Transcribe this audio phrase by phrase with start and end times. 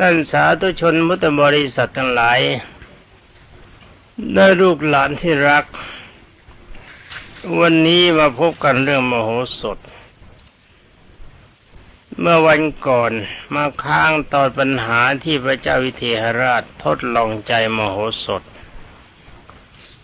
[0.00, 2.40] ท่านสาธุชนมุตบริษัททั้งหลาย
[4.34, 5.66] ได้ลูกหลานที่รัก
[7.60, 9.30] วันนี้มาพบกันเรื่องมโห
[9.60, 9.78] สถ
[12.20, 13.12] เมื่อวันก่อน
[13.54, 18.42] มาค้างตอนปัญหาที่พระเจ้าวิเทหราชทดลองใจมโหสถ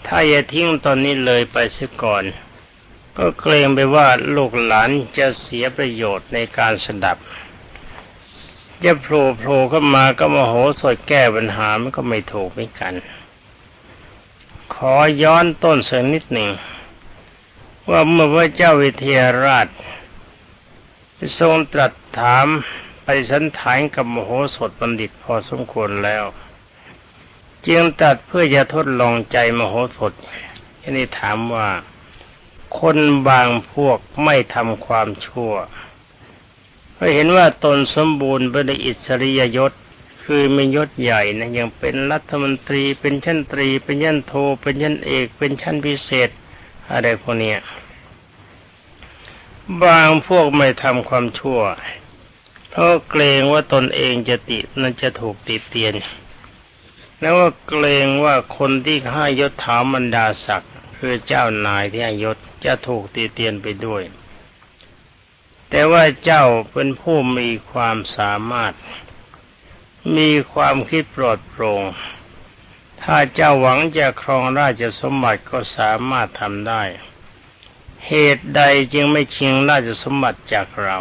[0.06, 2.24] ถ้าอย่าทิ้งตอนนี้เลยไปเสียก่อน
[3.16, 7.18] ก็เกรงไปว่าลูกหลานจะเสียประโยชน์ในการสดับ
[8.84, 12.94] จะโผล่โผล่เข้ามาก็มาโหสดแก้ปัญหามันก็ไม่ถูกไม่กัน
[14.74, 16.50] ขอย้อนต้นเสักนิดหนึ่ง
[17.88, 19.68] ว่าเมื่อพระเจ้าวิเทหราช
[21.38, 22.46] ทรงตรัสถาม
[23.04, 26.24] ไปสันถานกับมโหสถบัณฑิตพอสมควรแล้ว
[27.66, 30.12] จึงตัดเพื่อจะทดลองใจมโหสถ
[30.80, 31.68] ที่นี่ถามว่า
[32.78, 35.52] คนบางพวกไม่ทำความชั่ว
[37.02, 39.72] ราะเห็นว่าตนสมบูรณ์ไปในอิสริยยศ
[40.22, 44.32] คือมียศใหญ่นะยังเป็นรัฐมนตรีเป็นชั้นตรี เป็นยันโท
[44.62, 46.30] เป็นยันเอก เป็นชั้นพิเศษ
[46.90, 47.54] อะไรพวกนี้
[49.82, 51.60] บางพวกไม่ทำความชั่ว
[52.70, 55.94] เพราะเกรงว่าตนเองจะตินั้นจะถูกติเตียน
[57.20, 64.02] แล้วก็เกรงว่าคนที่ให้ยศถามันดาศักดิ์คือเจ้านายที่ให้ยศจะถูกติเตียนไปด้วย
[65.74, 68.74] แต่ว่าเจ้าเป็นผู้มีความสามารถ
[70.16, 71.82] มีความคิดปลอดโปร่ง
[73.02, 76.82] ถ้าเจ้าหวังจะครองราชสมบัติก็สามารถทำได้
[78.08, 78.62] เหตุใด
[78.94, 80.98] จึงไม่ชิงราชสมบัติจากเรา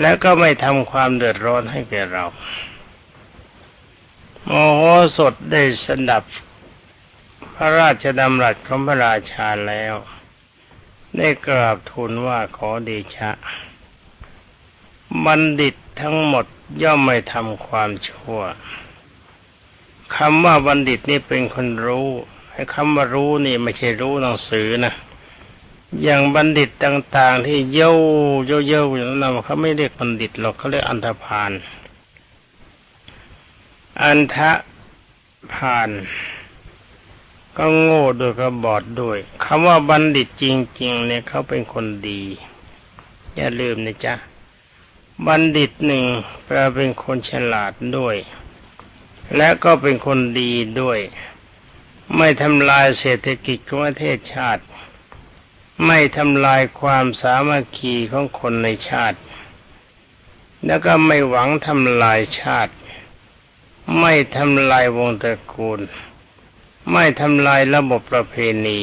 [0.00, 2.24] และก็ไม่ทำความเดือดร้อนให้แก่เรา
[4.46, 4.82] โมโห
[5.18, 6.24] สดได้สดับ
[7.54, 9.94] พระราชดำรัสของพระราชาแล้ว
[11.16, 13.30] ได้กราบทูลว่าขอเดชะ
[15.24, 16.46] บัณฑิตทั้งหมด
[16.82, 18.38] ย่อมไม่ทำความชั่ว
[20.16, 22.08] คำว่าบัณฑิตนี่เป็นคนรู้
[22.52, 24.92] ไอ้คำว่ารู้นี่ไม่ใช่รู้หนังสือนะ
[26.02, 27.92] อย่างบัณฑิตต่างๆ ที่เย้า
[28.46, 31.52] เย้าเย้าอย่างนั้นเขาไม่เรียกบัณฑิตหรอกเขาเรียกอันธพาล
[34.02, 34.50] อันทะ
[35.52, 35.90] พาน
[37.56, 40.44] ก็โง่ด้วยก็บอดด้วยคำว่าบัณฑิตจ
[40.80, 42.22] ริง ๆ เนี่ยเขาเป็นคนดี
[43.34, 44.14] อย่าลืมนะจ๊ะ
[45.26, 46.04] บัณฑิตหนึ่ง
[46.44, 48.16] แปลเป็นคนฉลาดด้วย
[49.36, 50.98] และก็เป็นคนดีด้วย
[52.16, 54.62] ไม่ทำลายเศรษฐกิจของประเทศชาติ
[55.86, 59.18] ไม่ทำลายความสามัคคีของคนในชาติ
[60.66, 62.72] แล้วก็ไม่หวังทำลายชาติ
[64.00, 65.80] ไม่ทำลายวงตระกูล
[66.92, 68.34] ไม่ทำลายระบบประเพ
[68.66, 68.80] ณี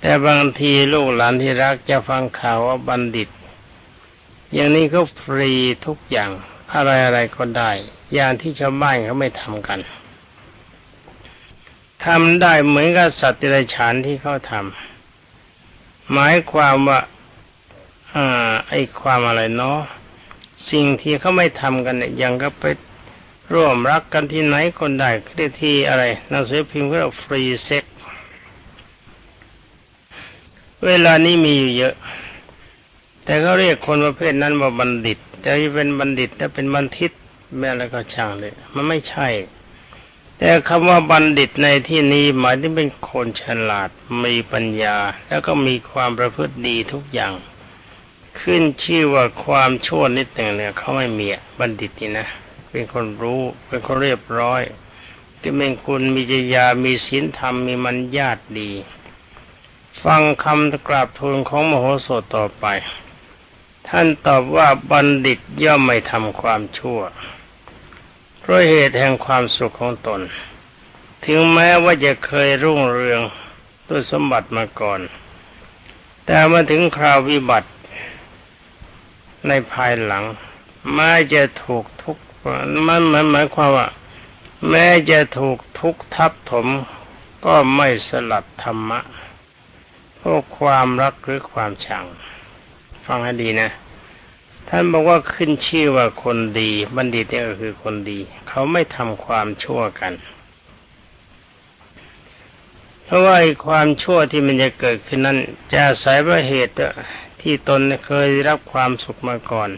[0.00, 3.28] แต่บางทีลูกหลานที่รักจะฟังข่าวว่าบัณฑิต
[4.52, 5.52] อย่างนี้ก็ฟรี
[5.86, 6.30] ทุกอย่าง
[6.74, 7.70] อะไรอะไรก็ได้
[8.14, 9.80] อย่างที่ชาวบ้านเขาไม่ทำกัน
[12.04, 17.00] ทำได้เหมือนกับสัตว์เดรัจฉานที่เขาทำหมายความว่า
[18.14, 19.78] อ่าไอ้ความอะไรเนาะ
[20.70, 22.64] สิ่งที่เขาไม่ทำกันเนี่ยยังก็ไป
[23.54, 27.84] ร่วมรักกันที่ไหนคนได้เรียกที่อะไรหนังสือพิมพ์ก็ free sex
[30.86, 31.94] เวลานี้มีอยู่เยอะ
[33.24, 37.12] แต่เขาเรียกคนประเภทนั้นว่าบัณฑิตจะเป็นบัณฑิตถ้าเป็นบัณฑิต
[37.58, 39.28] แม่แล้วก็ช่างเลย มันไม่ใช่
[40.38, 43.90] แต่คำว่าบัณฑิตในที่นี้หมายถึงเป็นคนฉลาด
[44.24, 44.96] มีปัญญา
[45.28, 47.32] แล้วก็มีความประพฤติดีทุกอย่าง
[48.40, 51.26] ขึ้นชื่อว่าความชั่วนิดหนึ่งเนี่ยเขาไม่มี
[51.58, 52.28] บัณฑิตนี่นะ
[52.76, 54.62] เป็นคนรู้ เป็นคนเรียบร้อย
[55.40, 58.70] ที่เป็นคุณมีจยามีศีลธรรมมีมัญญาติดี
[60.02, 62.66] ฟังคำกราบทูลของมโหสถต่อไป
[63.88, 67.00] ท่านตอบว่าบัณฑิตย่อมไม่ทำความชั่ว
[68.40, 70.20] เพราะเหตุแห่งความสุขของตน
[71.24, 73.20] ถึงแม้ว่าจะเคยรุ่งเรือง
[73.88, 75.00] ด้วยสมบัติมาก่อน
[76.24, 77.70] แต่มาถึงคราววิบัติ
[79.48, 80.24] ในภายหลัง
[80.92, 83.88] ไม่จะถูกทุก มันมันหมายความว่า
[84.68, 86.66] แม้จะถูกทุกทับถม
[87.44, 89.00] ก็ไม่สลัดธรรมะ
[90.16, 92.04] เพราะความรักหรือความชัง
[93.06, 93.70] ฟังให้ดีนะ
[94.68, 98.18] ท่านบอกว่าขึ้นชื่อว่าคนดี บัณฑิตนี่ก็คือคนดี
[98.48, 100.12] เขาไม่ทำความชั่วกัน
[103.04, 103.36] เพราะว่า
[103.66, 105.38] ความชั่วที่มันจะเกิดขึ้นนั้น
[105.70, 106.74] จะอาศัยว่าเหตุ
[107.40, 109.70] ที่ตนเคยรับความสุขมาก่อน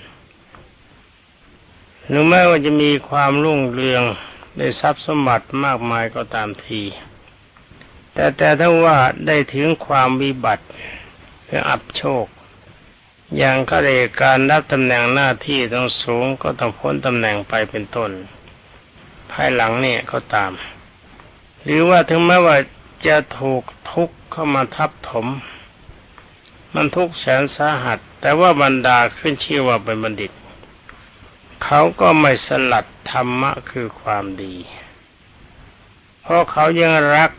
[2.09, 4.03] หรือแม้ว่าจะมีความรุ่งเรือง
[4.59, 6.83] ได้ทรัพย์สมบัติมากมายก็ตามที
[8.13, 10.65] แต่แต่ถ้าว่าได้ถึงความวิบัติ
[11.45, 12.27] หรืออับโชค
[13.37, 18.11] อย่างข้าราชการรับตำแหน่งหน้าที่ต้องสูงก็ต้องพ้นตำแหน่งไปเป็นต้น
[19.31, 20.53] ภายหลังเนี่ยก็ตาม
[21.63, 22.57] หรือว่าถึงแม้ว่า
[23.07, 25.27] จะถูกทุกข์เข้ามาทับถม
[26.75, 30.33] มันทุกข์แสนสาหัส แต่ว่าบรรดาขึ้นชื่อว่าเป็นบัณฑิต
[31.65, 34.55] เขาก็ไม่สลัดธรรมะคือความดี
[36.23, 37.31] เพราะเขายังรัก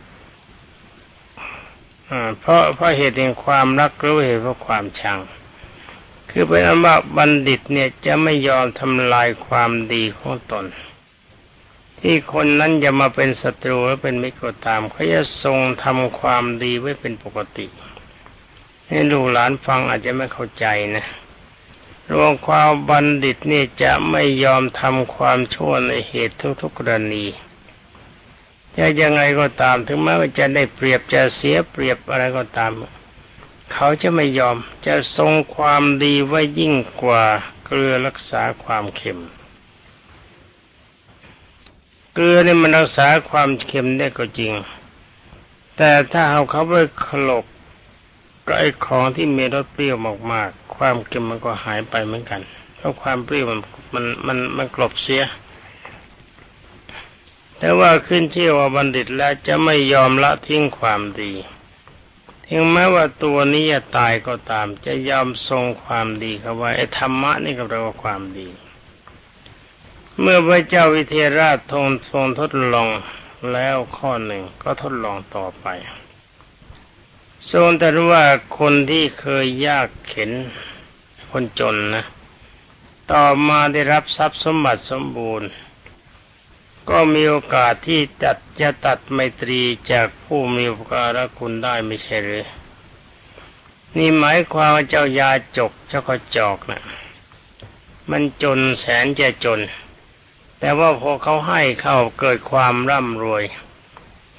[2.40, 5.18] เพราะเพราะเหตุแห่งความรักหรือเหตุเพราะความชัง
[6.30, 10.66] คือเป็นอันว่าบัณฑิตเนี่ยจะไม่ยอมทำลายความดีของตน
[12.00, 17.66] ที่คนนั้นจะมาเป็นศัตรูหรือเป็นมิตรก็ตามเขาจะทรงทำความดีไว้เป็นปกติ
[18.88, 20.66] ให้ลูกหลานฟังอาจจะไม่เข้าใจ
[20.96, 21.04] นะ
[22.12, 27.26] รวมความบัณฑิตนี่จะไม่ยอมทำความชั่วในเหตุทุกๆกรณี
[28.76, 32.72] จะยังไงก็ตามถึงแม้ว่าจะได้เปรียบจะเสียเปรียบอะไรก็ตาม
[33.72, 34.56] เขาจะไม่ยอม
[34.86, 37.22] จะทรงความดีไว้ยิ่งกว่า
[37.64, 39.18] เกลือรักษาความเค็ม
[42.14, 44.52] เกลือนี่มันรักษาความเค็มได้ก็จริง
[45.76, 46.74] แต่ถ้าเอาเขาไป
[47.06, 47.44] ขลก
[48.46, 49.96] ก็ไอ้ของที่มีรสเปรี้ยว
[50.32, 52.40] มากๆ ความเค็มมันก็หายไปเหมือนกัน
[52.76, 53.60] เพราะความเปรี้ยวมัน
[53.94, 55.24] มันมันมันกลบเสีย
[57.58, 61.32] แต่ว่าขึ้นชื่อว่าบัณฑิตแล้วจะไม่ยอมละทิ้งความดี
[62.48, 68.48] ถึงแม้ว่าตัวนี้จะตายก็ตาม จะยอมทรงความดีเขาไว้ไอ้ธรรมะนี่ก็แปลว่าความดี
[70.20, 72.88] เมื่อพระเจ้าวิเทราชทรงทรงทดลอง
[73.52, 75.66] แล้วข้อหนึ่งก็ทดลองต่อไป
[77.50, 78.24] ทรงแต่ว่า
[78.58, 80.30] คนที่เคยยากเข็น
[81.30, 82.04] คนจนนะ
[83.12, 85.48] ต่อมาได้รับทรัพย์สมบัติสมบูรณ์
[86.90, 89.60] ก็มีโอกาสที่จัดจะตัดไมตรี
[89.92, 92.46] จากผู้มีอุปการะคุณได้ไม่ใช่หรือ
[93.96, 96.82] นี่หมายความว่าเจ้ายาจกเจ้าก็จอกนะ่ะ
[98.10, 99.60] มันจนแสนจะจน
[100.58, 103.44] แต่ว่าพอเขาให้เข้าเกิดความร่ำรวย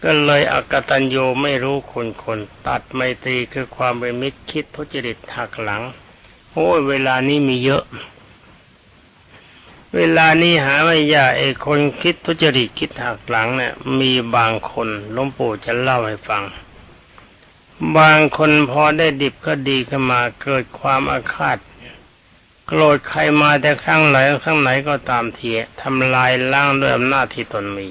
[0.04, 5.84] ก็เลยอกตัญญูไม่รู้คุณคนตัดไมตรีคือความเป็นมิตรคิดทุจริตหักหลัง
[6.51, 7.84] โอ้ยเวลานี้มีเยอะ
[9.96, 16.44] เวลานี้หาไม่ยากไอ้คนคิดทุจริตคิดหักหลังเนี่ยมีบางคนลวงปู่จะเล่าให้ฟัง
[17.98, 21.57] บางคนพอได้ดิบก็ดีขึ้นมาเกิดความอาฆาต
[22.68, 27.88] โกรธใครมาแต่ครั้งไหนครั้งไหนก็ตามเทียทำลายล้างด้วยอำนาจที่ตนมี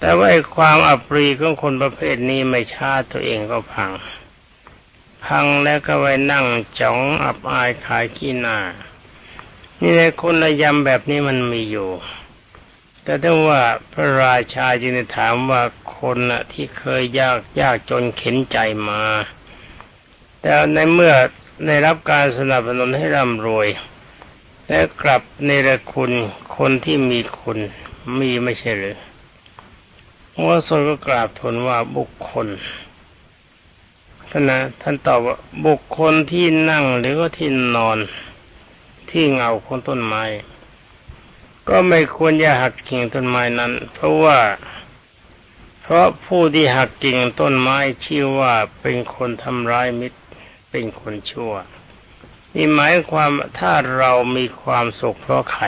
[0.00, 3.92] แต่ว่าความอับปรีของคนประเภทนี้ไม่ช้าตัวเองก็พัง
[5.24, 6.46] พังแล้วก็ไว้นั่ง
[6.80, 8.58] จ้องอับอายขายขี้หน้า
[9.80, 11.90] นี่ในคนระยำแบบนี้มันมีอยู่
[13.02, 13.60] แต่ถ้าว่า
[13.92, 15.62] พระราชาจึงถามว่า
[15.96, 18.58] คนนะที่เคยยากยากจนเข็นใจ
[18.88, 19.02] มา
[20.40, 21.14] แต่ในเมื่อ
[21.66, 23.68] ได้รับการสนับสนุนให้ร่ำรวย
[24.66, 26.10] แต่กลับในระคุณ
[26.56, 27.58] คนที่มีคุณ
[28.20, 28.98] มีไม่ใช่หรือ
[30.46, 32.48] ว่าสนก็กราบทูลว่าบุคคล
[34.30, 37.98] ท่านนะท่านตอบว่าบุคคลที่นั่งหรือว่าที่นอน
[39.10, 40.24] ที่เงาของต้นไม้
[41.68, 44.38] ก็ไม่ควรจะหักกิ่งต้นไม้นั้น เพราะว่า
[45.82, 50.18] เพราะผู้ที่หักกิ่งต้นไม้ชื่อว่าเป็นคนทำร้ายมิตร
[50.70, 51.52] เป็นคนชั่ว
[52.54, 55.64] นี่หมายความถ้าเรามีความสุขเพราะใคร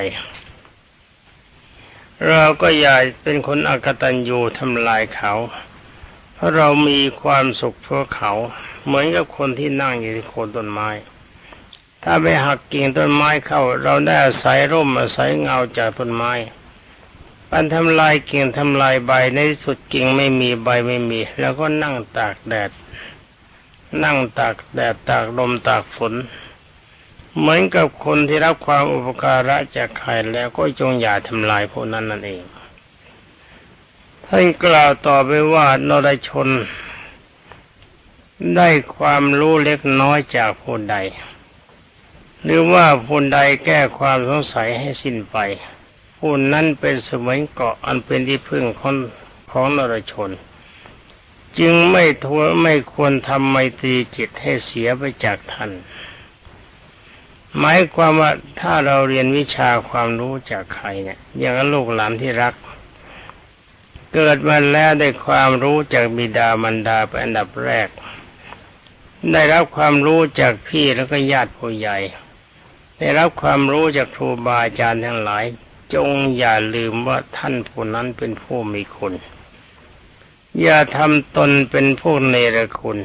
[2.28, 5.32] เราก็อย่าเป็นคนอกตัญญูทำลายเขา
[6.34, 8.32] เพราะเรามีความสุขเพราะเขา
[8.84, 10.88] เหมือนกับคนที่นั่งอยู่ที่โคนต้นไม้
[12.02, 16.32] ถ้าไปหักกิ่งต้นไม้เข้า เราได้อาศัยร่มอาศัยเงาจากต้นไม้
[17.50, 22.70] ปันทำลายกิ่งทำลายใบในที่สุดกิ่งไม่มีใบไม่มี แล้วก็นั่งตากแดด
[24.04, 26.12] นั่งตากแดดตากลมตากฝน
[27.38, 32.42] เหมือนกับคนที่รับความอุปการะจากใครแล้วก็จงอย่าทำลายพวกนั้นนั่นเอง
[34.26, 36.48] ท่านกล่าวต่อไปว่านรชน
[38.56, 40.96] ได้ความรู้เล็กน้อยจากผู้ใด
[42.44, 45.36] หรือว่าผู้ใดแก้ความสงสัยให้สิ้นไป
[46.18, 48.96] ผู้นั้นเป็นสมัยเกาะอันเป็นที่พึ่งของ
[49.50, 50.30] ของนรชน
[51.58, 55.70] จึงไม่ทัวไม่ควรทำไมตรีจิตให้เสียไปจากท่าน
[57.58, 58.30] หมายความว่า
[58.60, 62.54] ถ้าเราเรียนวิชาความรู้จากใครเนี่ย อย่างลูกหลานที่รัก
[64.14, 67.88] เกิดมาแล้วได้ความรู้จากบิดามารดาเป็นอันดับแรก
[69.32, 71.98] ได้รับความรู้จากพี่แล้วก็ญาติผู้ใหญ่
[72.98, 75.44] ได้รับความรู้จากครูบาอาจารย์ทั้งหลาย
[75.94, 79.14] จงอย่าลืมว่าท่านผู้นั้นเป็นผู้มีคุณ
[80.60, 82.98] อย่าทำตนเป็นผู้เนรคุณ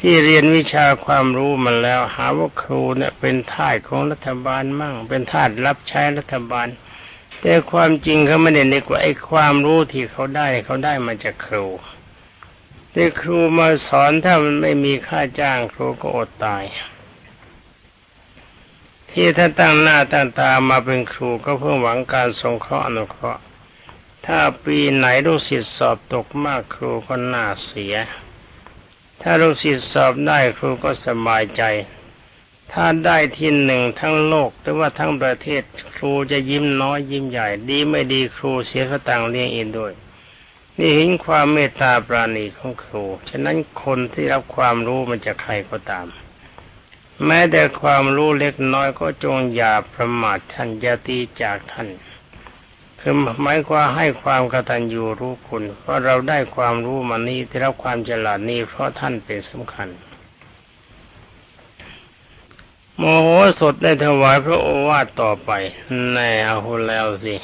[0.00, 6.68] ที่เรียนวิชาความรู้มาแล้ว หาว่าครูเนี่ยเป็นทาสของรัฐบาลมั่ง เป็นทาสรับใช้รัฐบาล
[7.40, 11.66] แต่ความจริงเขาไม่ได้นึกว่าไอ้ความรู้ที่เขาได้เขาได้มาจากครู
[12.92, 16.64] แต่ครูมาสอนถ้ามันไม่มีค่าจ้างครูก็อดตาย
[19.10, 23.42] ที่ท่านตั้งหน้าตั้งตามาเป็นครูก็เพื่อหวังการสงเคราะห์อนุเคราะห์
[24.26, 27.96] ถ้าปีไหนลูกศิษย์สอบตกมากครูก็น่าเสีย
[29.22, 31.62] ถ้าลูกศิษย์สอบได้ครูก็สบายใจ
[32.72, 35.62] ถ้าได้ที่หนึ่งทั้งโลกหรือว่าทั้งประเทศ
[35.96, 39.92] ครูจะยิ้มน้อยยิ้มใหญ่ ดีไม่ดีครูเสียกตังเลี้ยงเองด้วย
[40.78, 46.06] นี่เห็นความเมตตาปราณีของครู ฉะนั้นคนที่รับความรู้มันจะใครก็ตาม
[47.24, 51.88] แม้แต่ความรู้เล็กน้อยก็จงอย่าประมาทท่านอย่าตีจากท่าน
[53.00, 59.88] คือหมายความให้ความกตัญญูรู้คุณเพราะเราได้ความรู้มานี้ได้รับความฉลาดนี้เพราะท่านเป็นสำคัญ
[62.98, 63.28] โมโห
[63.60, 65.50] สดได้ถวายพระโอวาทต่อไป
[66.12, 67.34] แน่เอาแล้วสิ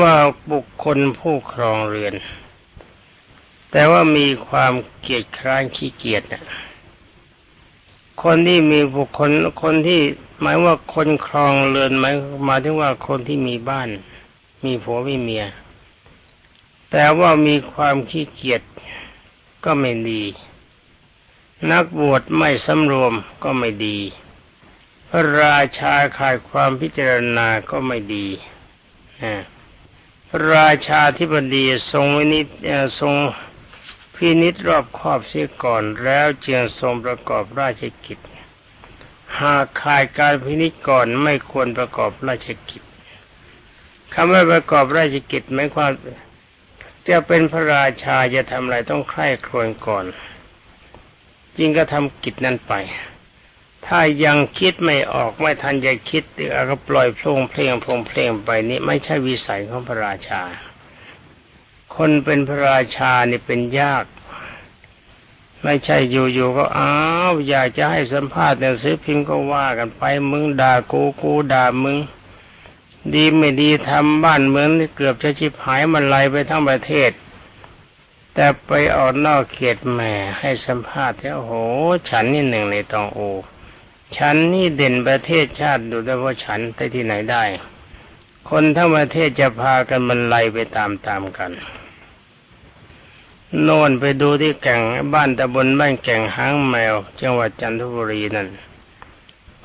[0.00, 0.14] ว่า
[0.50, 2.14] บุคคลผู้ครองเรือน
[3.70, 6.42] แต่ว่ามีความเกียจคร้านขี้เกียจน่ะ
[8.22, 9.30] คนที่มีบุคคล
[9.62, 10.00] คนที่
[10.40, 12.14] หมายว่าคนครองเรือนหมาย
[12.44, 13.88] หมายถึงว่าคนที่มีบ้าน
[14.64, 15.44] มีผัวมีเมีย
[16.90, 18.62] แต่ว่ามีความขี้เกียจ
[19.64, 20.22] ก็ไม่ดี
[21.70, 23.98] นักบวชไม่สำรวมก็ไม่ดี
[25.08, 28.26] พระราชาขาดความพิจารณาก็ไม่ดี
[30.28, 32.46] พระราชาธิบดีทรงวินิจ
[33.00, 33.14] ทรง
[34.14, 38.18] พินิจรอบครอบเสียก่อนแล้วจึงทรงประกอบราชกิจ
[39.40, 42.82] หากขาดการพินิจก่อนไม่ควรประกอบราชกิจ
[44.14, 45.90] คำว่าประกอบราชกิจหมายความ
[47.08, 50.04] จะเป็นพระราชาจะทำอะไรต้องใคร่ครวญก่อน
[51.56, 52.74] จริงก็ทำกิจนั้นไป
[53.86, 56.22] ถ้ายังคิดไม่ออกไม่ทันจะคิด
[56.70, 60.42] ก็ปล่อยพลงเพลงพลงเพลงไปนี่ไม่ใช่วิสัยของพระราชา
[61.94, 64.04] คนเป็นพระราชานี่เป็นยาก
[65.62, 66.94] ไม่ใช่อยู่ๆก็อ้า
[67.30, 71.96] วอยากจะให้สัมภาษณ์หนังสือพิมพ์ก็ว่ากันไปมึงด่ากูกูด่ามึง
[73.12, 77.10] ดีไม่ดีทำบ้านเมืองนี่เกือบจะชิบหายมันไหลไปทั้งประเทศ
[78.34, 81.52] แต่ไปออกนอกเขตแหม่ให้สัมภาษณ์แล้วโห
[82.08, 83.18] ฉันนี่หนึ่งในตองโอ
[84.16, 87.44] ฉันนี่เด่นประเทศชาติดูได้ว่าฉันไปที่ไหนได้
[88.48, 90.84] คนทั้งประเทศจะพากันบรรลัยไปตา
[91.20, 91.52] มๆกัน
[93.62, 94.80] โน่นไปดูที่แก่ง
[95.14, 98.48] บ้านตะบนบ้านแก่งหางแมว จังหวัดจันทบุรีนั่น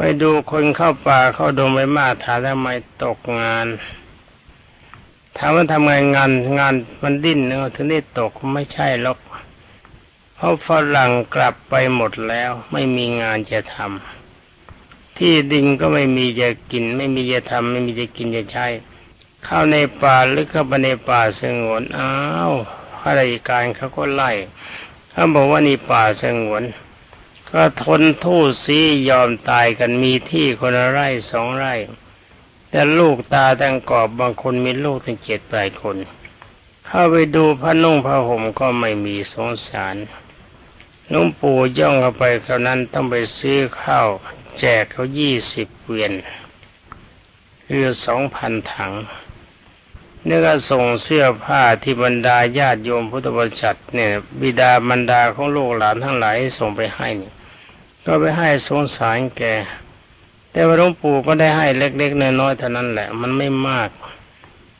[0.01, 2.67] ไปดูคนเข้าป่าเข้าดงไปมาถามทำไม
[3.03, 3.67] ตกงาน
[5.37, 9.19] ถามว่าทำไงงานงานมันดิ้นเนอะถึงได้ตกไม่ใช่หรอก
[10.35, 18.67] เพราะฝรั่งกลับไปหมดแล้ว ไม่มีงานจะทำที่ดินก็ไม่มีจะกิน ไม่มีจะทำไม่มีจะกินจะใช้
[19.43, 22.11] เข้าในป่าหรือเข้าไปในป่าสงวนอ้า
[22.49, 22.51] ว
[22.99, 24.31] ข้าราชการเขาก็ไล่
[25.11, 26.63] เขาบอกว่านี่ป่าสงวน
[27.53, 28.79] ก็ทนทู่ซี
[29.09, 31.73] ยอมตายกันมีที่คนละไร่สองไร่
[32.69, 35.97] แต่ลูกตาตั้งกอบบางคนมีลูกถึงเจ็ดแปดคน
[36.85, 39.95] เข้าไปดูพระนุ่งพระห่มก็ไม่มีสงสาร
[41.09, 44.07] หลุงปู่ย่องเข้าไปคราวนั้นต้องไปซื้อข้าว
[44.59, 46.13] แจกเขายี่สิบเกวียน
[47.67, 48.93] คือสองพันถัง
[50.27, 57.31] นี่ก็ส่งเสื้อผ้าที่บรรดาญาติโยมพุทธบริษัทเนี่ยบิดาบรรดาของลูกหลานทั้งหลายส่งไปให้นี่
[58.05, 59.43] ก็ไปให้สงสารแก
[60.51, 63.89] แต่ว่าหลวงปู่ก็ได้ให้เล็ก ๆ น้อยๆเท่านั้นแหละ มันไม่มาก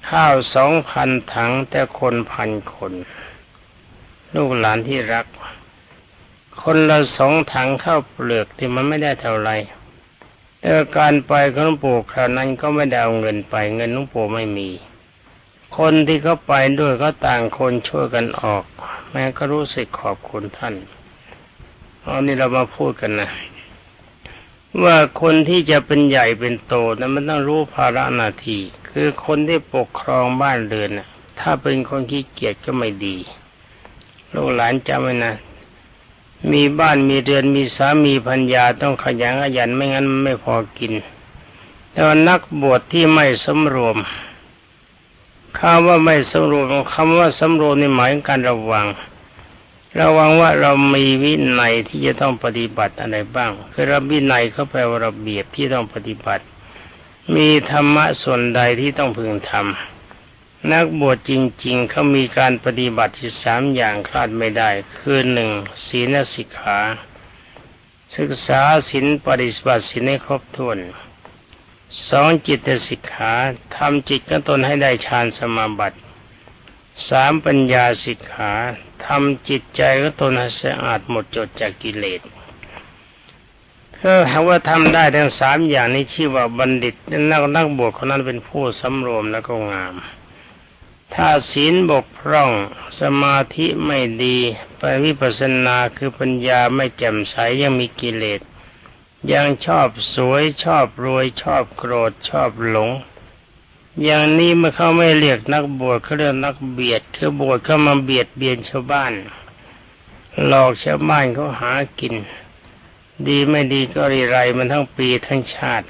[0.10, 2.94] ข้าวสองพันถังแต่คนพันคน
[4.36, 5.26] ลูกหลานที่รัก
[6.62, 9.52] คนละสองถังข้าวเปลือกที่มันไม่ได้เท่าไร
[10.60, 14.70] แต่การไปของหลวงปู่คราวนั้นก็ไม่ได้เอาเงินไปเงินหลวงปู่ไม่มี
[15.78, 18.64] คนที่เขาไปด้วยก็ต่างคนช่วยกันออก
[19.12, 20.76] แม้ก็รู้สึกขอบคุณท่าน
[22.04, 23.30] เอานี่เรามาพูดกันนะ
[24.84, 31.08] ว่าคนที่จะเป็นใหญ่เป็นโตนั้นมันต้องรู้ภาระหน้าที่คือคนที่ปกครองบ้านเรือนน่ะ
[31.40, 33.18] ถ้าเป็นคนขี้เกียจก็ไม่ดี
[34.34, 35.34] ลูกหลานจำไว้นะ
[36.52, 40.94] มีบ้านมีเรือนมีสามีพัญญาต้องขยันขยันไม่งั้นมันไม่พอกิน
[41.92, 43.98] แต่ว่านักบวชที่ไม่สำรวม
[45.58, 48.88] คำว่าไม่สำรวมคำว่าสำรวมในหมายการระวัง
[49.98, 56.44] ระวังว่าเรามีวินัยที่จะต้องปฏิบัติอะไรบ้างคือระวินัยเขาแปลว่าระเบียบที่ต้องปฏิบัติ
[57.36, 59.52] มีธรรมะส่วนใดที่ต้องพึงท
[60.72, 61.32] นักบวชจ
[61.66, 65.50] ริง ๆเขามีการปฏิบัติอยู่สามอย่างคลาดไม่ได้ คือหนึ่ง
[65.86, 66.80] ศีลสิกขา
[68.18, 70.78] ศึกษาศีลปฏิบัติศีลให้ครบถ้วน
[72.08, 73.34] สองจิตสิกขา
[73.76, 75.98] ทำจิตกับตนให้ได้ฌานสมาบัติ
[77.08, 78.54] สามปัญญาสิกขา
[79.06, 82.22] ทำจิตใจของตนให้สะอาดหมดจดจากกิเลส
[84.02, 86.96] ถ้าหากว่าทำได้ทั้งสามอย่างนี้ชื่อว่าบัณฑิต
[87.32, 89.96] นักนักบวชคนนั้นเป็นผู้สำรวมและก็งาม
[91.14, 92.52] ถ้าศีลบกพร่อง
[93.00, 94.38] สมาธิไม่ดี
[94.78, 98.42] ไปวิปัสสนาคือปัญญาไม่แจ่มใสยังมีกิเลส
[99.32, 102.90] ยังชอบสวยชอบรวยชอบโกรธชอบหลง
[104.04, 109.14] อย่างนี้เมื่อเขาไม่เรียกนักบวชเขาเรียกนักเบียดคือบวชเข้ามาเบียดเบียนชาวบ้าน
[110.48, 112.14] หลอกชาวบ้านเขาหากิน
[113.28, 115.88] ดีไม่ดีก็รีไรมันทั้งปีทั้งชาติ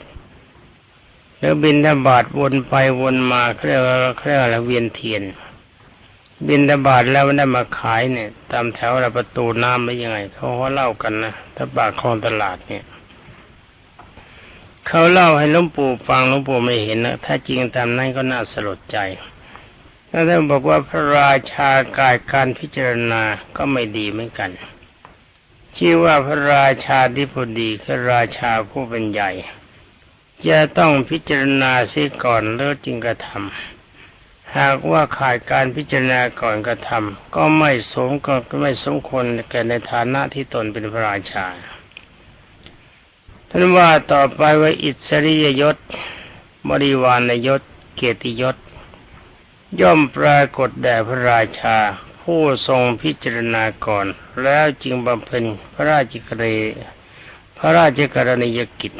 [1.39, 5.23] แล้วบินทบาทวนไปวนมาเขาเรียกว่าเขาเรียกอะไรเวียนเทียน
[6.47, 12.83] บินทบาทแล้วได้มาขายเนี่ย ตามแถวระประตูน้ำไม่ยังไงเขาเล่ากันนะถ้าปากคลองตลาดเนี่ย
[14.91, 18.97] เขาเล่าให้หลวงปู่ฟังหลวงปู่ไม่เห็นนะถ้าจริงตามนั้นก็น่าสลดใจ
[20.09, 23.23] แล้วท่านบอกว่าพระราชากายการพิจารณา
[23.57, 24.51] ก็ไม่ดีเหมือนกัน
[25.77, 29.31] ชื่อว่าพระราชาธิบดีคือราชาผู้เป็นใหญ่
[30.47, 41.47] จะต้องพิจารณาเสียก่อนแล้วจึงกระทำหากว่าขาดการพิจารณาก่อนกระทำก็ไม่สมก็ไม่สมควรแก่ในฐานะที่ตนเป็นพระราชา
[43.51, 45.77] ท่านว่าต่อไปว่าอิสริยยศ
[46.69, 47.61] บริวารยศ
[47.95, 48.57] เกียรติยศ
[49.79, 51.77] ย่อมปรากฏแด่พระราชา
[52.21, 54.05] ผู้ทรงพิจารณาก่อน
[54.43, 56.57] แล้วจึงบำเพ็ญพระราชกรณี
[57.57, 58.93] พระราชกรณียกิจ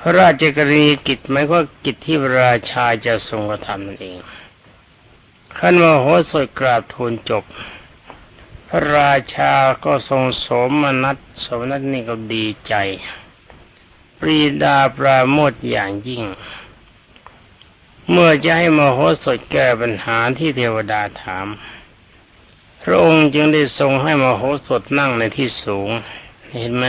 [0.00, 4.18] พระราชกรณียกิจหมายว่ากิจที่พระราชาจะทรงกระทำนั่นเอง
[5.58, 7.44] ขั้นมโหสถกราบทูลจบ
[8.68, 9.52] พระราชา
[9.84, 10.46] ก็ทรงส
[10.82, 12.74] มนัตสมนัตนี่ก็ดีใจ
[14.18, 16.24] ปรีดาปราโมทอย่างยิ่ง
[18.10, 21.46] เมื่อจะให้มโหสถแก้ปัญหาที่เทวดาถาม
[22.82, 25.90] พระองค์จึงได้ทรงให้มโหสถนั่งในที่สูง
[26.56, 26.84] เห็นไหม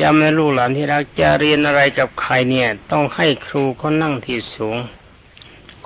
[0.00, 4.76] จำในลูกหลานที่รักจะเรียนอะไรกับใครเนี่ย ต้องให้ครูเขานั่งที่สูง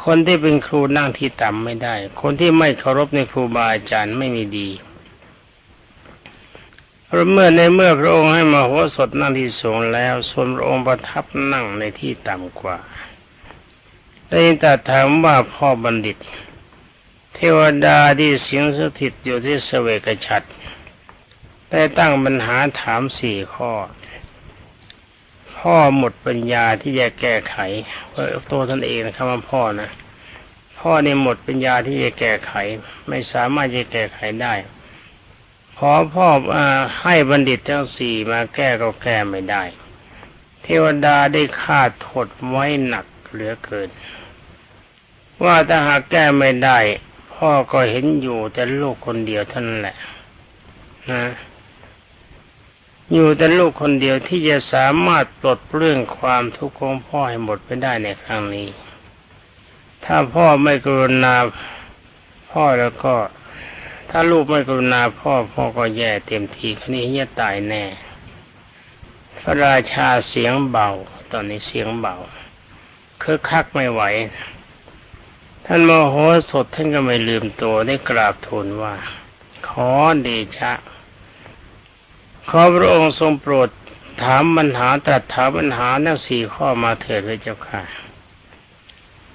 [0.05, 4.69] คนที่เป็นครูนั่งที่ต่ำไม่ได้ คนที่ไม่เคารพในครูบาอาจารย์ไม่มีดี
[7.15, 12.77] เราเมื่อในเมื่อพระองค์ให้มาหัวสดนั่งที่สูงแล้ว ส่วนพระองค์ประทับนั่งในที่ต่ำกว่า
[14.29, 16.19] ได้แต่ถามว่าพ่อบัณฑิต
[17.35, 20.49] เทวดาที่สียงสถิตอยู่ที่เสวกฉัตร
[21.71, 23.71] ได้ตั้งปัญหาถามสี่ข้อ
[25.63, 27.57] พ่อหมดปัญญาที่จะแก้ไข
[28.51, 29.89] ตัวท่านเองนะคำว่าพ่อนะ
[30.81, 32.53] พ่อเนี่ยหมดปัญญาที่จะแก้ไข
[33.09, 34.55] ไม่สามารถจะแก้ไขได้
[35.79, 36.57] ขอพ่ออ
[37.03, 39.63] ให้บัณฑิตทั้งสี่มาแก้ก็แก้ไม่ได้
[40.63, 43.89] เทวดาได้คาดโทษไว้หนักเหลือเกิน
[45.45, 46.79] ว่าถ้าหากแก้ไม่ได้
[47.35, 49.97] พ่อก็เห็นอยู่แต่ลูกคนเดียวท่านแหละ
[51.11, 51.23] นะ
[53.11, 58.69] อยู่แต่ลูกคนเดียวที่จะสามารถปลดเรื่องความทุกข์ของพ่อให้หมดไปได้ในครั้งนี้
[60.05, 61.35] ถ้าพ่อไม่กรุณา
[62.51, 63.15] พ่อแล้วก็
[64.11, 67.85] ถ้าลูกไม่กรุณาพ่อพ่อก็แย่เต็มทีคนี้จะตายแน่
[69.39, 70.89] พระราชาเสียงเบา
[71.33, 72.17] ตอนนี้เสียงเบา
[73.23, 74.03] คือคักไม่ไหว
[75.67, 76.17] ท่านโมโห
[76.51, 78.95] สดท่านก็ไม่ลืมตัวได้กราบทูลว่า
[79.69, 79.91] ขอ
[80.23, 80.73] เดชะ
[82.49, 83.69] ขอพระองค์ทรงโปรด
[84.23, 87.81] ถามปัญหาตรัสถามปัญหาทั้งสี่ข้อมาเถิดพระเจ้าค่ะ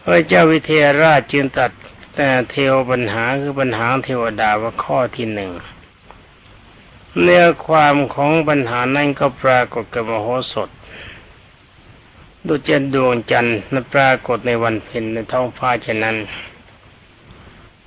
[0.02, 1.72] พระเจ้าวิเทหราชจึงตัด
[2.15, 5.52] แต่เทวปัญหาคือปัญหาเทวดาว่าข้อที่หนึ่ง
[7.22, 10.70] เนื้อความของปัญหานั้นก็ปรากฏกับมโหสถ
[12.48, 16.17] ดูเจนดวงจันทร์นั้นปรากฏในวันเพ็ญในท้องฟ้าเช่นนั้น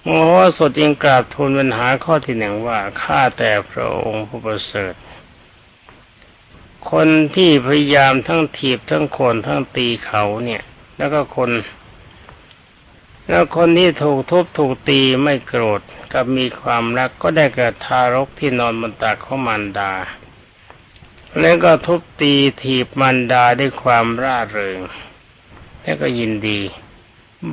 [0.03, 4.95] โมโหสถจึงกราบทูลปัญหาข้อที่หนึ่งว่าข้าแต่พระองค์ผู้ประเสริฐ
[6.91, 10.63] คนที่พยายามทั้งถีบทั้งโคนทั้งตีเขาเนี่ย
[10.97, 11.51] แล้วก็คน
[13.29, 15.81] แล้วคนที่ถูกทุบถูกตีไม่โกรธ
[16.13, 19.93] กับมีความรักก็ได้เกิดทารกที่นอนบนตักของมารดา
[21.41, 24.81] แล้วก็ทุบตีถีบมารดาด้วยความร่าเริง
[25.83, 26.61] แล้วก็ยินดี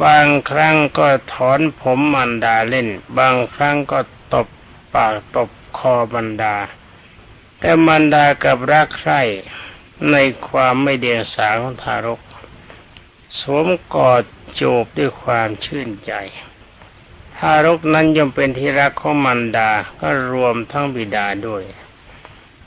[0.03, 2.87] บางครั้งก็ถอนผมมารดาเล่น
[3.17, 3.99] บางครั้งก็
[4.33, 4.47] ตบ
[4.93, 6.55] ปากตบคอมารดา
[7.60, 9.22] แต่มันดากับรักใคร่
[10.12, 10.15] ใน
[10.48, 12.22] ความไม่เดียงสาของทารก
[13.39, 14.24] สวมกอด
[14.60, 16.12] จูบด้วยความชื่นใจ
[17.38, 21.63] ทารกนั้นย่อมเป็นที่รักของมันดาก็รวมทั้งบิดาด้วย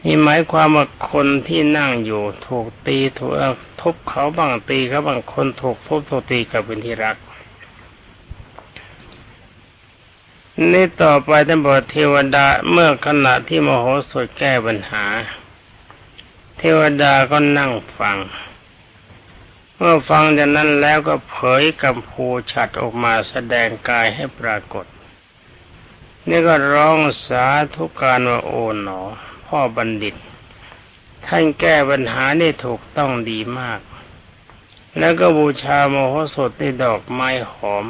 [0.05, 3.33] นี่หมายความว่าคนที่นั่งอยู่ถูกตีถูก
[3.81, 7.17] ทุบเขาบ้างตีเขาบางคนถูกทุบถูกตีกับเป็นที่รัก
[10.69, 15.05] นี่ต่อไปท่านบอกเทวดาเมื่อขณะที่มโหสถแก้ปัญหา
[16.59, 18.19] เทวดาก็นั่งฟัง
[19.77, 24.87] เมื่อฟังจากนั้นแล้วก็เผยกัมพูฉัดออกมาแสดงกายให้ปรากฏ
[26.29, 29.01] นี่ก็ร้องสาธุการว่าโอ๋หนอ
[29.47, 30.15] พ่อบัณฑิต
[31.27, 33.81] ท่านแก้ปัญหาได้ถูกต้องดีมาก
[34.99, 37.85] แล้วก็บูชาโมโหสถด้วยดอกไม้หอม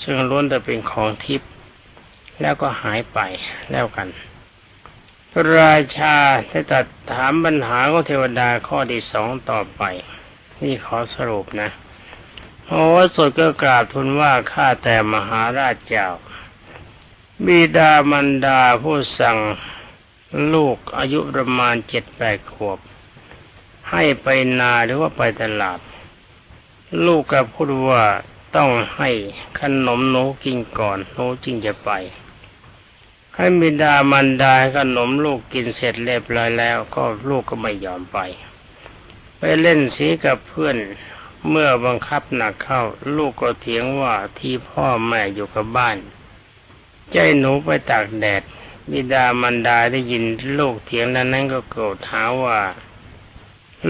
[0.00, 1.50] ซึ่งล้วนแต่เป็นของทิพย์
[2.40, 3.18] แล้วก็หายไป
[3.70, 4.08] แล้วกัน
[5.56, 6.16] ราชา
[6.48, 9.82] ได้ตัดถามปัญหาของเทวดาข้อที่สองต่อไป
[10.62, 11.70] นี่ขอสรุปนะ
[12.68, 12.82] โอ้
[13.16, 16.08] สดก็กราบทูลว่าข้าแต่มหาราชเจ้า
[17.44, 19.38] บิดามันดาผู้สั่ง
[20.54, 22.78] ลูกอายุประมาณเจ็ดแปดขวบ
[23.90, 24.26] ให้ไป
[24.60, 25.78] นาหรือว่าไปตลาด
[27.06, 28.04] ลูกก็พูดว่า
[28.56, 29.10] ต้องให้
[29.58, 31.90] ขนมหนูกินก่อนหนูจึงจะไป
[33.42, 38.18] ให้บิดามันดาขนมลูกกินเสร็จเรียบร้อยแล้ว ก็ลูกก็ไม่ยอมไป
[39.38, 40.76] ไปเล่นสีกับเพื่อน
[41.48, 42.82] เมื่อบังคับหนักเข้า
[43.16, 45.96] ลูกก็เถียงว่าที่พ่อแม่อยู่กับบ้าน
[47.12, 48.42] ใจหนูไปตากแดด
[48.90, 50.24] บิดามันดาได้ยิน
[50.58, 52.60] ลูกเถียงนั้นนั้นก็โกรธหาว่า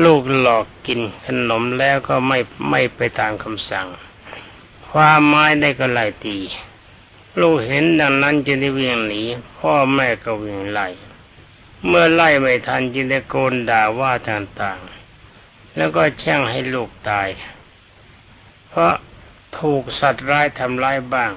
[0.04, 2.38] ลูกหลอกกินขนมแล้วก็ไม่
[2.70, 3.86] ไม่ไปตามคำสั่ง
[4.90, 6.38] ความไม้ได้ก็ไล่ตี
[7.38, 9.22] ลูกเห็นดังนั้นจึงได้วิ่งหนี
[9.58, 10.88] พ่อแม่ก็วิ่งไล่
[11.86, 17.28] เมื่อไล่ไม่ทันจึงได้โกนด่าว่าต่างๆ แล้วก็แช่งให้ลูกตาย
[18.68, 18.92] เพราะ
[19.58, 21.32] ถูกสัตว์ร้ายทำร้ายบ้าง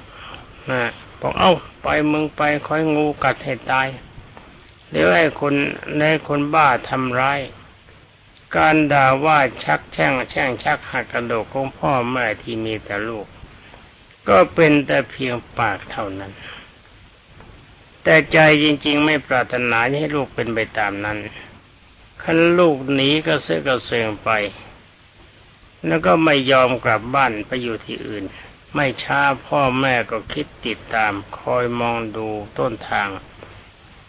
[0.70, 0.82] นะ
[1.20, 1.52] บอกเอ้า
[1.82, 3.88] ไปมึงไปคอยงูกัดให้ตาย
[4.90, 5.54] เดี๋ยวให้คน
[6.08, 7.40] ให้คนบ้าทำร้าย
[8.56, 13.26] การด่าว่าชักแช่งแช่งชักหักกระโดกของพ่อแม่ที่มีแต่ลูก
[14.28, 16.32] ก็เป็นแต่เพียงปากเท่านั้น
[18.02, 21.18] แต่ใจจริง ๆ ไม่ปรารถนาให้ลูกเป็นไปตามนั้น
[22.22, 24.30] ขันลูกหนีก็เสือกระเสืองไป
[25.86, 28.24] แล้วก็ไม่ยอมกลับบ้านไปอยู่ที่อื่น
[28.74, 33.08] ไม่ช้าพ่อแม่ก็คิดติดตามคอยมองดูต้นทาง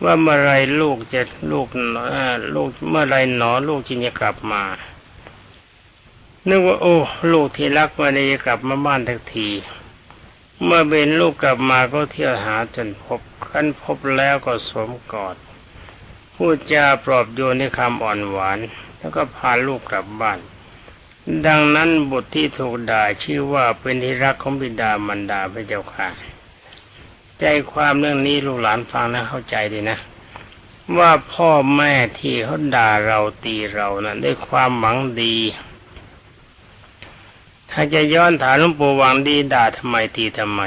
[0.04, 0.51] ว่าเมื่อไร
[0.82, 1.67] ลูกจะลูก
[2.10, 4.63] เอ่อลูกเมื่อไรหนอลูกจึงจะกลับมา
[6.49, 6.95] นึกว่าโอ้
[7.34, 9.49] ลูกที่รักวันนี้จะกลับมาบ้านทักที
[10.63, 15.35] เมื่อเบนลูกกลับมาก็เที่ยวหาจนพบขั้นพบแล้วก็สวมกอด
[16.35, 18.59] พูดจาปลอบโยนด้วยคำอ่อนหวาน
[18.97, 20.39] แล้วก็พาลูกกลับบ้าน
[21.47, 26.07] ดังนั้นบุตรที่ถูกด่าชื่อว่าเป็นที่รักของบิดามารดาพระเจ้าค่ะ
[27.39, 29.97] ใจความเรื่องนี้ลูกหลานฟังนะเข้าใจดีนะ
[30.97, 35.35] ว่าพ่อแม่ที่เขาด่าเราตีเรานะ่ะด้วยความหวังดี
[37.77, 40.61] ถ้าจะย้อนถามหลวงปู่วังดีด่าทำไมตีทำไม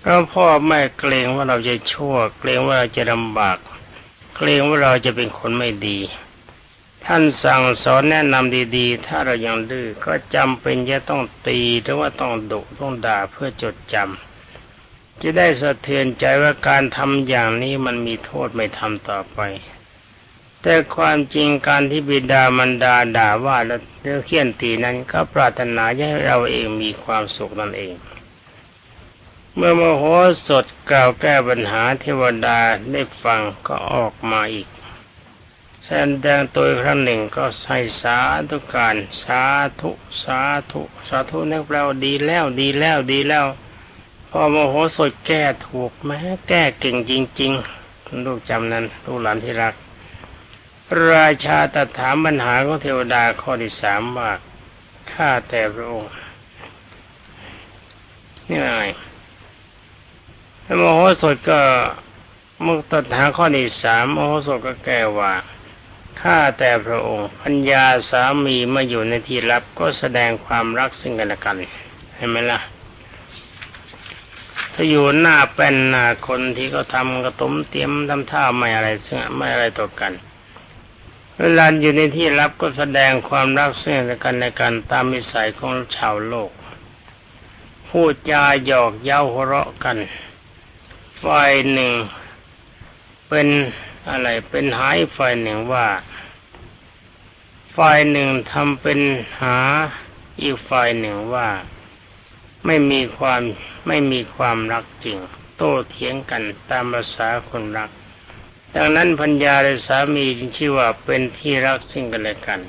[0.00, 3.58] เพราะพ่อแม่เกรงว่าเราจะชั่ว เกรงว่าเราจะลำบาก
[4.36, 5.98] เกรงว่าเราจะเป็นคนไม่ดี
[7.04, 19.40] ท่านสั่งสอนแนะนำดีๆ ถ้าเรายังดื้อก็จำเป็นจะต้องตีหรือว่าต้องดุต้องด่าเพื่อจดจำจะได้สะเทือนใจว่าการทำอย่างนี้มันมีโทษไม่ทำต่อไป
[20.62, 23.76] แต่ความจริงการที่บิดามันดาด่าว่าและ
[24.26, 27.94] เขี่ยนตีนั้นก็ปรารถนาให้เราเองมีความสุขนั่นเอง
[29.56, 30.04] เมื่อมโห
[30.48, 32.58] สถกล่าวแก้ปัญหาเทวดา
[32.92, 34.68] ได้ฟังก็ออกมาอีก
[35.84, 35.88] แส
[36.26, 38.18] ดงตัวครั้งหนึ่งก็ใส่สา
[38.50, 39.42] ธุการ สา
[39.80, 39.90] ธุ
[40.22, 40.40] สา
[40.70, 43.46] ธุสาธุนักเราดีแล้วดีแล้วดีแล้ว
[44.30, 47.52] พอโมโหสดแก้ถูกแม้แก้เก่งจริง
[47.88, 49.74] ๆ ลูกจำนั้นลูกหลานที่รัก
[51.12, 54.32] ราชาตรัสถามปัญหาของเทวดาข้อที่สามว่า
[55.12, 56.12] ข้าแต่พระองค์
[58.48, 58.70] นี่ไง
[60.62, 61.60] แล้โมโหสดก็
[62.64, 65.32] มื่อตรัสถาข้อที่สามโมโหสดก็แก้ว่า
[66.20, 71.56] ข้าแต่พระองค์พัญญาสามีมาอยู่ในที่ลับก็แสดงความรักซึ่งกันและกัน
[72.16, 72.60] เห็นไหมล่ะ
[74.74, 80.12] ถ้าอยู่หน้าเป็นหน้าคนที่เขาทำกระตุ้มเตรียมทำท่าไม่อะไรซึ่งไม่อะไรต่อกัน
[81.40, 86.50] เวลาอยู่ในที่ลับก็แสดงความรักซึ่งกันและกันตามมิสัยของชาวโลก
[87.88, 89.98] พูดจาหยอกเย้าหัวเราะกัน
[91.22, 91.92] ฝ่ายหนึ่ง
[93.28, 93.48] เป็น
[94.08, 95.88] อะไรเป็นหายฝ่ายหนึ่งว่า
[97.76, 99.00] ฝ่ายหนึ่งทำเป็น
[99.40, 99.56] หา
[100.42, 101.48] อีกฝ่ายหนึ่งว่า
[102.66, 103.42] ไม่มีความ
[103.86, 105.18] ไม่มีความรักจริง
[105.56, 107.90] โต้เถียงกันตามภาษาคนรัก
[108.74, 112.60] ดังนั้นพัญญาและสามีจึงชื่อว่าเป็นที่รักซึ่งกันและกัน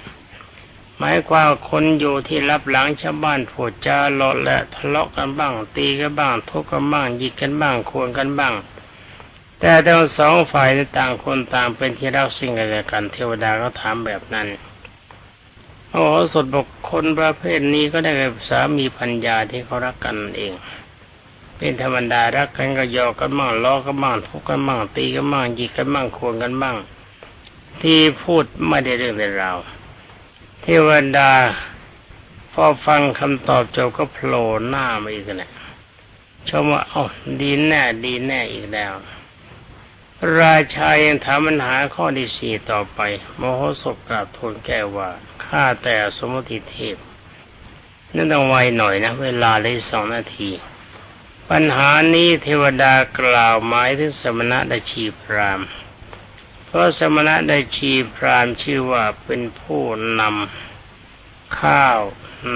[0.98, 8.54] หมายความคนอยู่ที่รับหลังชาวบ้านผูดจาหลอและทะเลาะกันบ้าง ตีกันบ้างทุกข์กันบ้างหยิกกันบ้างควงกันบ้าง
[9.60, 14.48] แต่ทั้งสองฝ่ายต่างคนต่างเป็นที่รักซึ่งกันและกัน เทวดาก็ถามแบบนั้น
[15.92, 20.54] โอ้สดบอกคนประเภทนี้ก็ได้กับสามีพัญญาที่เขารักกันเอง
[21.58, 26.76] เป็นธรรมดารักกันก็ยอกกันบ้างล้อกันบ้างทุกกันบ้างตีกันบ้างหยิกกันบ้างควงกันบ้าง
[27.82, 29.58] ที่พูดไม่ได้เรื่องในราว
[30.62, 31.32] เทวดา
[32.54, 35.52] พอฟังคำตอบจบก็โผล่หน้ามาอีกนะ
[36.48, 37.04] ชมว่าอ๋อ
[37.42, 38.94] ดีแน่ดีแน่อีกแล้ว
[40.40, 43.00] ราชายังถามปัญหาข้อที่สี่ต่อไป
[43.40, 45.10] มโหสพกราบทูลแก้ว่า
[45.46, 46.96] ข้าแต่สมมติเทพ
[48.16, 50.50] นั่นต้องไวหน่อยนะ เวลาเลยสองนาที
[51.54, 55.62] ปัญหานี้เทวดากล่าวหมายถึงสมณะดชีพราม
[56.66, 59.84] เพราะสมณะดชีพรามชื่อว่าเป็นผู้
[60.20, 62.00] นำข้าว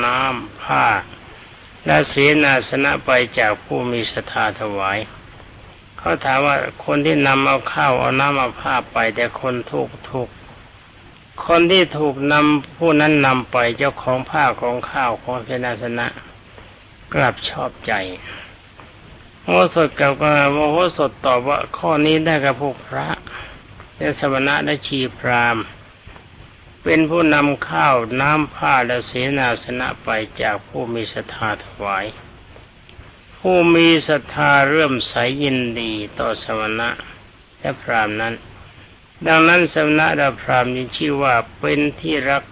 [0.04, 0.86] น้ำผ้า
[1.86, 4.98] และเสนาสนะไปจากผู้มีศรัทธาถวาย
[5.98, 10.30] เขาถามว่าคนที่นำเอาข้าวเอาน้ำเอาผ้าไปแต่คนถูกถูก
[11.46, 16.08] คนที่ถูกนำผู้นั้นนำไปเจ้าของผ้าของข้าวของเสนาสนะ
[17.14, 17.94] กลับชอบใจ
[19.48, 20.14] โมโสดกับ
[20.54, 23.08] โมโหสดตอบว่าข้อนี้ได้กับพวกพระ
[23.98, 25.64] และสมณะและชีพรามณ์
[26.84, 30.10] เป็นผู้นำข้าวน้ำผ้าและเสนาสนะไป
[30.42, 32.06] จากผู้มีศรัทธาถวาย
[33.40, 36.90] ผู้มีศรัทธาเริ่มใสยินดีต่อสมณะ
[37.60, 38.34] และพรามนั้น
[39.28, 42.44] ดังนั้นสมณะและพรามนี้ชื่อว่าเป็นที่รัก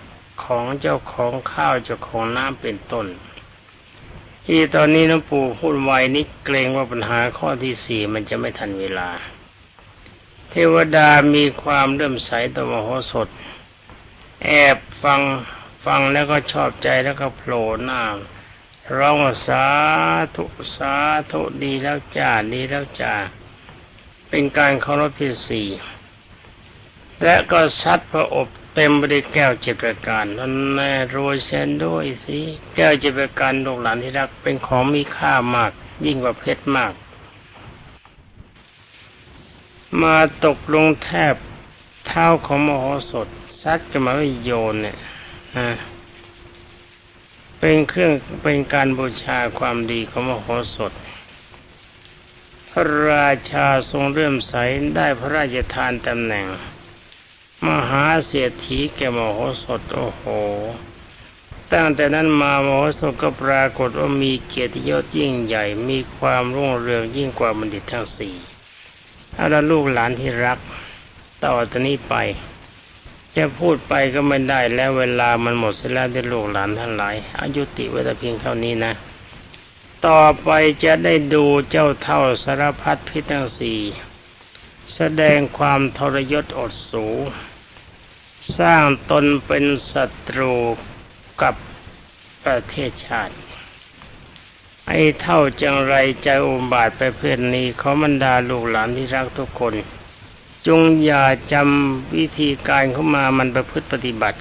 [0.44, 3.08] ของเจ้าของข้าวเจ้าของน้ำเป็นต้น
[4.52, 9.10] ที่ตอนนี้หลวงปู่พูดไวนิดเกรงว่าปัญหาข้อที่สี่มันจะไม่ทันเวลา
[10.50, 13.28] เทวดามีความเริ่มใสต่อมโหสถ
[14.46, 15.22] แอบฟัง
[15.86, 18.04] ฟังแล้วก็ชอบใจแล้วก็โผล่หน้า
[18.98, 19.66] ร้องสา
[20.36, 20.94] ธุสา
[21.32, 23.14] ธุดีแล้วจ้าดีแล้วจ้า
[24.30, 25.68] เป็นการเคารพที่สี่
[27.24, 32.40] และก็ซัดพระอบเต็มไปด้วยแก้วเจ็ดประการนั่นแน่รวยเซนด้วยสิ
[32.76, 35.72] แก้วเจ็ดประการลูกหลานที่รักเป็นของมีค่ามาก
[36.06, 36.94] ยิ่งกว่าเพชรมาก
[40.02, 41.36] มาตกลงแทบ
[42.06, 43.28] เท้าของมโหสถ
[43.62, 44.98] ซัดกันมาไม่โยนเนี่ย
[45.56, 45.68] อ่า
[47.60, 48.12] เป็นเครื่อง
[48.44, 50.92] เป็นการบูชาความดีของมโหสถ
[52.70, 54.54] พระราชาทรงเริ่มใส
[54.96, 56.46] ได้พระราชทานตำแหน่ง
[57.68, 60.24] มหาเศรษฐีแก่มโหสถโอ้โห
[61.72, 68.36] ตั้งแต่นั้นมามโหสถก็ปรากฏว่ามีเกียรติยศยิ่งใหญ่ มีความรุ่งเรืองยิ่งกว่าบัณฑิตทั้งสี่
[69.34, 70.60] เอาละลูกหลานที่รัก
[71.44, 72.16] ต่อตอนนี้ไป
[73.36, 78.94] จะพูดไปก็ไม่ได้แล้วเวลามันหมดเสียแล้วที่ลูกหลานท่านหลาย อายุติไว้แต่เพียงเท่านี้นะ
[80.08, 80.50] ต่อไป
[80.84, 83.80] จะได้ดูเจ้าเท่าสารพัดพิษทั้งสี่
[84.96, 87.06] แสดงความทรยศอดสู
[88.58, 90.54] สร้างตนเป็นศัตรู
[91.42, 91.56] กับ
[92.44, 93.36] ประเทศชาติ
[94.88, 99.74] ไอ้เท่าจังไรใจอุบาทไปเพื่อนนี้ขอบรรดาลูกหลานที่รักทุกคน
[100.68, 101.24] จงอย่า
[101.54, 104.40] จำวิธีการเข้ามามันประพฤติปฏิบัติ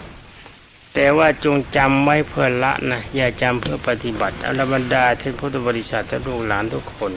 [0.95, 7.13] แต่ว่าจงจำไว้เพื่อละนะอย่าจำเพื่อปฏิบัติอรบรรดาท่านพุทธบริษัทและลูกหลานทุกคน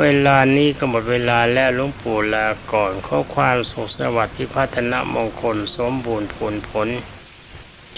[0.00, 6.88] เวลานี้ก็หมดเวลาแล้วหลวงปู่ลาก่อนข้อความสุขสวัสดิ์พิพัฒนมงคลสมบูรณ์ผลผล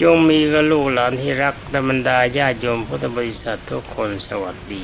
[0.01, 4.75] จงมีกับลูกหลานที่รักและบรรดาญาติโยมพุทธบริษัททุกคนสวัสด